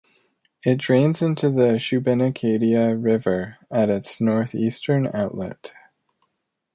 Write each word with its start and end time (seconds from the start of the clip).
It 0.65 0.79
drains 0.79 1.21
into 1.21 1.51
the 1.51 1.77
Shubenacadie 1.77 3.03
River 3.03 3.57
at 3.69 3.91
its 3.91 4.19
northeastern 4.19 5.05
outlet. 5.13 5.73